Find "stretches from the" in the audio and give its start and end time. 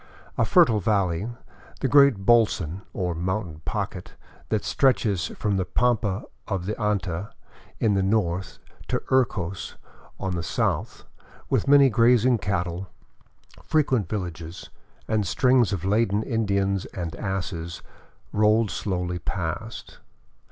4.63-5.63